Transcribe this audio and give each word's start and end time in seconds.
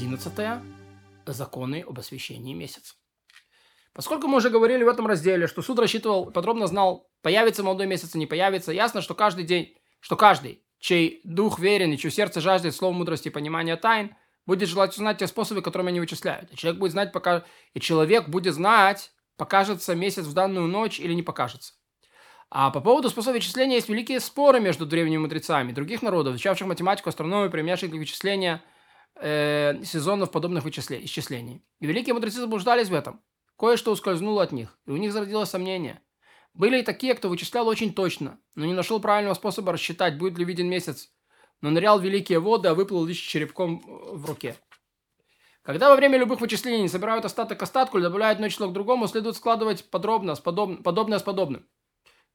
11. 0.00 0.62
Законы 1.26 1.84
об 1.86 1.98
освещении 1.98 2.54
месяца. 2.54 2.94
Поскольку 3.92 4.28
мы 4.28 4.36
уже 4.36 4.48
говорили 4.48 4.84
в 4.84 4.88
этом 4.88 5.08
разделе, 5.08 5.48
что 5.48 5.60
суд 5.60 5.80
рассчитывал, 5.80 6.30
подробно 6.30 6.68
знал, 6.68 7.10
появится 7.20 7.64
молодой 7.64 7.86
месяц 7.86 8.14
не 8.14 8.26
появится, 8.26 8.70
ясно, 8.70 9.02
что 9.02 9.14
каждый 9.14 9.44
день, 9.44 9.74
что 9.98 10.14
каждый, 10.14 10.62
чей 10.78 11.20
дух 11.24 11.58
верен 11.58 11.92
и 11.92 11.98
чье 11.98 12.12
сердце 12.12 12.40
жаждет 12.40 12.76
слова 12.76 12.92
мудрости 12.92 13.26
и 13.26 13.32
понимания 13.32 13.76
тайн, 13.76 14.14
будет 14.46 14.68
желать 14.68 14.92
узнать 14.92 15.18
те 15.18 15.26
способы, 15.26 15.62
которыми 15.62 15.88
они 15.88 15.98
вычисляют. 15.98 16.52
И 16.52 16.56
человек 16.56 16.78
будет 16.78 16.92
знать, 16.92 17.12
пока... 17.12 17.44
и 17.74 17.80
человек 17.80 18.28
будет 18.28 18.54
знать, 18.54 19.10
покажется 19.36 19.96
месяц 19.96 20.26
в 20.26 20.32
данную 20.32 20.68
ночь 20.68 21.00
или 21.00 21.12
не 21.12 21.24
покажется. 21.24 21.74
А 22.50 22.70
по 22.70 22.80
поводу 22.80 23.10
способа 23.10 23.34
вычисления 23.34 23.74
есть 23.74 23.88
великие 23.88 24.20
споры 24.20 24.60
между 24.60 24.86
древними 24.86 25.18
мудрецами 25.18 25.72
других 25.72 26.02
народов, 26.02 26.34
изучавших 26.34 26.68
математику, 26.68 27.08
астрономию, 27.08 27.50
применявших 27.50 27.90
для 27.90 27.98
вычисления 27.98 28.62
э, 29.20 29.82
сезонов 29.84 30.30
подобных 30.30 30.64
вычисле... 30.64 31.04
исчислений. 31.04 31.64
И 31.80 31.86
великие 31.86 32.14
мудрецы 32.14 32.40
заблуждались 32.40 32.88
в 32.88 32.94
этом. 32.94 33.22
Кое-что 33.58 33.92
ускользнуло 33.92 34.42
от 34.42 34.52
них, 34.52 34.78
и 34.86 34.90
у 34.90 34.96
них 34.96 35.12
зародилось 35.12 35.50
сомнение. 35.50 36.00
Были 36.54 36.80
и 36.80 36.82
такие, 36.82 37.14
кто 37.14 37.28
вычислял 37.28 37.66
очень 37.68 37.92
точно, 37.92 38.38
но 38.54 38.64
не 38.64 38.72
нашел 38.72 39.00
правильного 39.00 39.34
способа 39.34 39.72
рассчитать, 39.72 40.18
будет 40.18 40.38
ли 40.38 40.44
виден 40.44 40.68
месяц, 40.68 41.12
но 41.60 41.70
нырял 41.70 41.98
в 41.98 42.04
великие 42.04 42.40
воды, 42.40 42.68
а 42.68 42.74
выплыл 42.74 43.04
лишь 43.04 43.18
черепком 43.18 43.82
в 43.84 44.24
руке. 44.26 44.56
Когда 45.62 45.90
во 45.90 45.96
время 45.96 46.18
любых 46.18 46.40
вычислений 46.40 46.88
собирают 46.88 47.24
остаток 47.24 47.62
остатку 47.62 47.98
или 47.98 48.04
добавляют 48.04 48.36
одно 48.36 48.48
число 48.48 48.68
к 48.68 48.72
другому, 48.72 49.06
следует 49.06 49.36
складывать 49.36 49.90
подробно, 49.90 50.34
с 50.34 50.40
подоб... 50.40 50.82
подобное 50.82 51.18
с 51.18 51.22
подобным. 51.22 51.68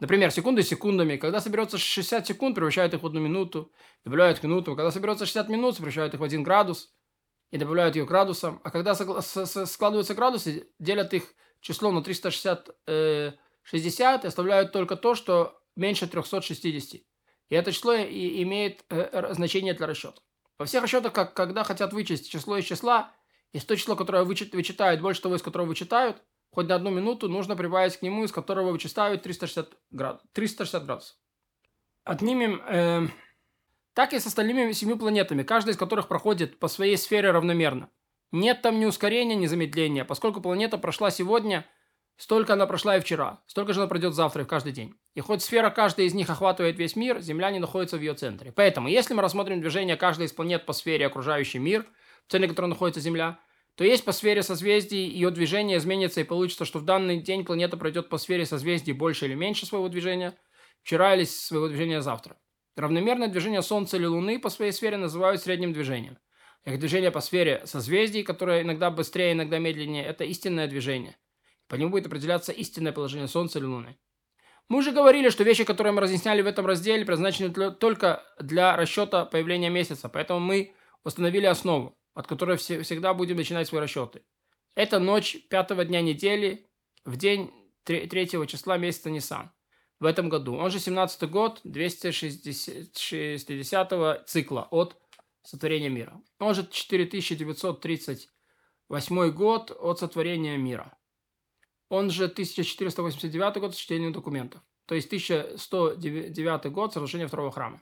Например, 0.00 0.30
секунды 0.30 0.62
секундами. 0.62 1.16
Когда 1.16 1.40
соберется 1.40 1.76
60 1.76 2.26
секунд, 2.26 2.54
превращают 2.54 2.94
их 2.94 3.02
в 3.02 3.06
одну 3.06 3.20
минуту, 3.20 3.72
добавляют 4.04 4.38
к 4.38 4.44
минуту. 4.44 4.76
Когда 4.76 4.90
соберется 4.92 5.26
60 5.26 5.48
минут, 5.48 5.76
превращают 5.76 6.14
их 6.14 6.20
в 6.20 6.22
один 6.24 6.42
градус 6.42 6.94
и 7.50 7.58
добавляют 7.58 7.96
ее 7.96 8.04
к 8.04 8.08
градусам. 8.08 8.60
А 8.62 8.70
когда 8.70 8.94
складываются 8.94 10.14
градусы, 10.14 10.68
делят 10.78 11.12
их 11.14 11.34
число 11.60 11.90
на 11.90 12.02
360 12.02 12.70
э, 12.86 13.32
60 13.62 14.24
и 14.24 14.28
оставляют 14.28 14.72
только 14.72 14.96
то, 14.96 15.14
что 15.14 15.60
меньше 15.74 16.06
360. 16.06 17.00
И 17.50 17.54
это 17.54 17.72
число 17.72 17.94
и 17.94 18.42
имеет 18.42 18.84
э, 18.90 19.34
значение 19.34 19.74
для 19.74 19.86
расчета. 19.86 20.20
Во 20.58 20.66
всех 20.66 20.82
расчетах, 20.82 21.12
как, 21.12 21.34
когда 21.34 21.64
хотят 21.64 21.92
вычесть 21.92 22.30
число 22.30 22.56
из 22.56 22.64
числа, 22.64 23.12
из 23.52 23.64
то 23.64 23.76
число, 23.76 23.96
которое 23.96 24.24
вычит, 24.24 24.54
вычитают, 24.54 25.00
больше 25.00 25.22
того, 25.22 25.36
из 25.36 25.42
которого 25.42 25.66
вычитают, 25.66 26.22
хоть 26.50 26.68
на 26.68 26.74
одну 26.74 26.90
минуту 26.90 27.28
нужно 27.28 27.56
прибавить 27.56 27.96
к 27.96 28.02
нему, 28.02 28.24
из 28.24 28.32
которого 28.32 28.70
вычитают 28.70 29.22
360, 29.22 29.72
град, 29.90 30.22
360 30.32 30.84
градусов. 30.84 31.16
Отнимем... 32.04 32.62
Э, 32.68 33.08
так 33.98 34.12
и 34.12 34.20
с 34.20 34.26
остальными 34.26 34.70
семью 34.70 34.96
планетами, 34.96 35.42
каждая 35.42 35.74
из 35.74 35.76
которых 35.76 36.06
проходит 36.06 36.60
по 36.60 36.68
своей 36.68 36.96
сфере 36.96 37.32
равномерно. 37.32 37.90
Нет 38.30 38.62
там 38.62 38.78
ни 38.78 38.84
ускорения, 38.84 39.34
ни 39.34 39.46
замедления, 39.46 40.04
поскольку 40.04 40.40
планета 40.40 40.78
прошла 40.78 41.10
сегодня, 41.10 41.66
столько 42.16 42.52
она 42.52 42.66
прошла 42.66 42.96
и 42.96 43.00
вчера, 43.00 43.42
столько 43.46 43.72
же 43.72 43.80
она 43.80 43.88
пройдет 43.88 44.14
завтра 44.14 44.42
и 44.42 44.44
в 44.44 44.48
каждый 44.48 44.72
день. 44.72 44.94
И 45.14 45.20
хоть 45.20 45.42
сфера 45.42 45.70
каждой 45.70 46.06
из 46.06 46.14
них 46.14 46.30
охватывает 46.30 46.78
весь 46.78 46.94
мир, 46.94 47.20
Земля 47.20 47.50
не 47.50 47.58
находится 47.58 47.96
в 47.96 48.00
ее 48.00 48.14
центре. 48.14 48.52
Поэтому, 48.52 48.86
если 48.86 49.14
мы 49.14 49.22
рассмотрим 49.22 49.60
движение 49.60 49.96
каждой 49.96 50.26
из 50.26 50.32
планет 50.32 50.64
по 50.64 50.72
сфере 50.72 51.06
окружающий 51.06 51.58
мир, 51.58 51.84
в 52.28 52.30
центре 52.30 52.48
которой 52.48 52.66
находится 52.66 53.00
Земля, 53.00 53.40
то 53.78 53.84
есть 53.84 54.04
по 54.04 54.10
сфере 54.10 54.42
созвездий 54.42 55.08
ее 55.08 55.30
движение 55.30 55.78
изменится 55.78 56.20
и 56.20 56.24
получится, 56.24 56.64
что 56.64 56.80
в 56.80 56.84
данный 56.84 57.20
день 57.20 57.44
планета 57.44 57.76
пройдет 57.76 58.08
по 58.08 58.18
сфере 58.18 58.44
созвездий 58.44 58.92
больше 58.92 59.26
или 59.26 59.34
меньше 59.34 59.66
своего 59.66 59.88
движения, 59.88 60.36
вчера 60.82 61.14
или 61.14 61.22
своего 61.22 61.68
движения 61.68 62.02
завтра. 62.02 62.36
Равномерное 62.74 63.28
движение 63.28 63.62
Солнца 63.62 63.96
или 63.96 64.06
Луны 64.06 64.40
по 64.40 64.50
своей 64.50 64.72
сфере 64.72 64.96
называют 64.96 65.40
средним 65.42 65.72
движением. 65.72 66.18
Их 66.64 66.80
движение 66.80 67.12
по 67.12 67.20
сфере 67.20 67.62
созвездий, 67.66 68.24
которое 68.24 68.62
иногда 68.62 68.90
быстрее, 68.90 69.30
иногда 69.30 69.60
медленнее, 69.60 70.04
это 70.04 70.24
истинное 70.24 70.66
движение. 70.66 71.16
По 71.68 71.76
нему 71.76 71.90
будет 71.90 72.08
определяться 72.08 72.50
истинное 72.50 72.90
положение 72.90 73.28
Солнца 73.28 73.60
или 73.60 73.66
Луны. 73.66 73.96
Мы 74.68 74.78
уже 74.78 74.90
говорили, 74.90 75.30
что 75.30 75.44
вещи, 75.44 75.62
которые 75.62 75.92
мы 75.92 76.00
разъясняли 76.00 76.42
в 76.42 76.46
этом 76.48 76.66
разделе, 76.66 77.04
предназначены 77.04 77.50
для, 77.50 77.70
только 77.70 78.24
для 78.40 78.76
расчета 78.76 79.24
появления 79.24 79.70
месяца, 79.70 80.08
поэтому 80.08 80.40
мы 80.40 80.74
установили 81.04 81.46
основу, 81.46 81.97
от 82.18 82.26
которой 82.26 82.56
все, 82.56 82.82
всегда 82.82 83.14
будем 83.14 83.36
начинать 83.36 83.68
свои 83.68 83.80
расчеты. 83.80 84.24
Это 84.74 84.98
ночь 84.98 85.36
пятого 85.48 85.84
дня 85.84 86.00
недели, 86.00 86.66
в 87.04 87.16
день 87.16 87.52
третьего 87.84 88.44
числа 88.44 88.76
месяца 88.76 89.08
Нисан 89.08 89.52
в 90.00 90.04
этом 90.04 90.28
году. 90.28 90.56
Он 90.56 90.68
же 90.72 90.80
17 90.80 91.30
год 91.30 91.60
260 91.62 94.28
цикла 94.28 94.66
от 94.72 94.96
сотворения 95.44 95.90
мира. 95.90 96.20
Он 96.40 96.56
же 96.56 96.66
4938 96.66 99.30
год 99.30 99.70
от 99.78 100.00
сотворения 100.00 100.56
мира. 100.56 100.98
Он 101.88 102.10
же 102.10 102.24
1489 102.24 103.58
год 103.58 103.76
с 103.76 103.78
чтением 103.78 104.12
документов. 104.12 104.60
То 104.86 104.96
есть 104.96 105.06
1109 105.06 106.72
год 106.72 106.92
совершения 106.92 107.28
второго 107.28 107.52
храма. 107.52 107.80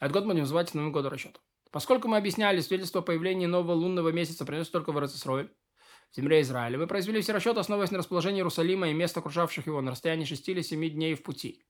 Этот 0.00 0.14
год 0.14 0.24
мы 0.24 0.30
будем 0.30 0.42
называть 0.42 0.74
новым 0.74 0.90
годом 0.90 1.12
расчета. 1.12 1.38
Поскольку 1.70 2.08
мы 2.08 2.16
объясняли, 2.16 2.60
свидетельство 2.60 3.00
о 3.00 3.04
появлении 3.04 3.46
нового 3.46 3.72
лунного 3.72 4.10
месяца 4.10 4.44
приносит 4.44 4.72
только 4.72 4.92
в 4.92 4.98
Эрцисроль, 4.98 5.50
в 6.10 6.16
земле 6.16 6.40
Израиля. 6.40 6.78
Мы 6.78 6.86
произвели 6.86 7.20
все 7.20 7.32
расчеты, 7.32 7.60
основываясь 7.60 7.90
на 7.90 7.98
расположении 7.98 8.38
Иерусалима 8.38 8.88
и 8.88 8.94
мест, 8.94 9.16
окружавших 9.16 9.66
его, 9.66 9.80
на 9.80 9.90
расстоянии 9.90 10.24
6 10.24 10.48
или 10.48 10.62
7 10.62 10.90
дней 10.90 11.14
в 11.14 11.22
пути. 11.22 11.62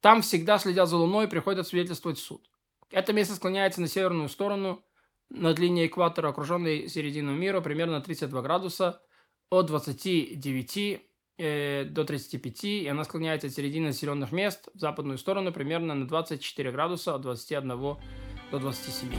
Там 0.00 0.22
всегда 0.22 0.58
следят 0.58 0.88
за 0.88 0.96
Луной 0.96 1.26
и 1.26 1.28
приходят 1.28 1.66
свидетельствовать 1.66 2.18
суд. 2.18 2.50
Это 2.90 3.12
место 3.12 3.34
склоняется 3.34 3.80
на 3.80 3.88
северную 3.88 4.28
сторону, 4.28 4.84
над 5.30 5.58
линией 5.58 5.86
экватора, 5.86 6.28
окруженной 6.28 6.88
середину 6.88 7.32
мира, 7.32 7.60
примерно 7.60 8.00
32 8.00 8.42
градуса, 8.42 9.02
от 9.50 9.66
29 9.66 11.02
э, 11.38 11.84
до 11.84 12.04
35, 12.04 12.64
и 12.64 12.86
она 12.86 13.04
склоняется 13.04 13.46
от 13.46 13.54
середины 13.54 13.88
населенных 13.88 14.32
мест 14.32 14.68
в 14.74 14.78
западную 14.78 15.18
сторону 15.18 15.52
примерно 15.52 15.94
на 15.94 16.06
24 16.06 16.70
градуса, 16.70 17.14
от 17.14 17.22
21 17.22 17.96
до 18.50 18.58
27. 18.58 19.18